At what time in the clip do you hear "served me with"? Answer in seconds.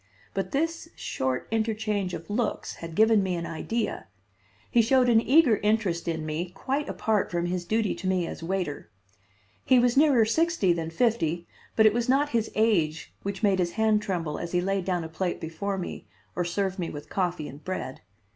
16.45-17.07